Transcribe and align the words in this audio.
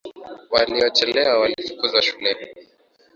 Waliochelewa 0.51 1.39
walifukuzwa 1.39 2.01
shuleni. 2.01 2.47